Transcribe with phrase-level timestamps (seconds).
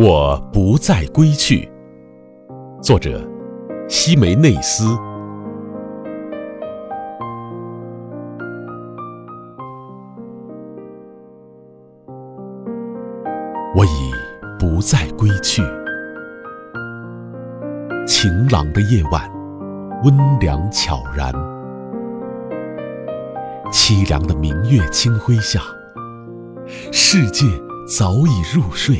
[0.00, 1.68] 我不再归去。
[2.80, 3.20] 作者：
[3.88, 4.96] 西梅内斯。
[13.74, 14.12] 我已
[14.56, 15.62] 不再归去。
[18.06, 19.28] 晴朗的夜晚，
[20.04, 21.32] 温凉悄然。
[23.72, 25.60] 凄凉的明月清辉下，
[26.92, 27.44] 世界
[27.98, 28.96] 早已入睡。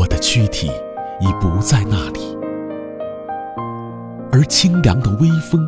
[0.00, 0.72] 我的躯体
[1.20, 2.34] 已不在那里，
[4.32, 5.60] 而清凉的微风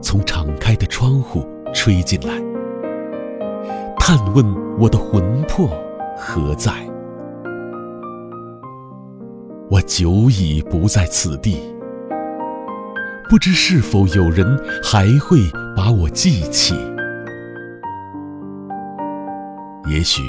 [0.00, 2.32] 从敞开的窗户吹进来，
[3.98, 4.42] 探问
[4.78, 5.68] 我的魂魄
[6.16, 6.72] 何在。
[9.68, 11.60] 我久已不在此地，
[13.28, 15.40] 不知是否有人还会
[15.76, 16.74] 把我记起？
[19.90, 20.22] 也许。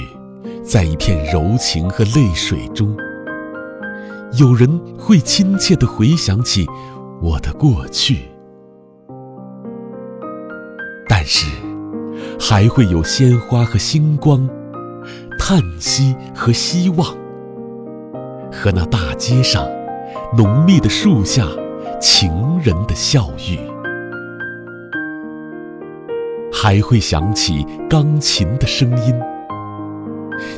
[0.62, 2.96] 在一片柔情和泪水中，
[4.38, 6.66] 有人会亲切地回想起
[7.22, 8.18] 我的过去，
[11.08, 11.46] 但是
[12.38, 14.46] 还会有鲜花和星光，
[15.38, 17.16] 叹息和希望，
[18.52, 19.66] 和那大街上
[20.36, 21.46] 浓密的树下
[22.00, 23.58] 情人的笑语，
[26.52, 29.14] 还会响起钢琴的声音。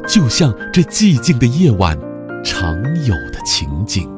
[0.08, 1.96] 就像这寂静的夜晚
[2.44, 4.08] 常有的情景，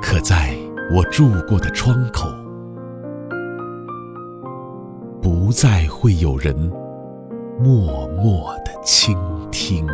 [0.00, 0.54] 可在
[0.94, 2.28] 我住过的窗口，
[5.20, 6.56] 不再会有人
[7.58, 9.16] 默默的倾
[9.50, 9.86] 听。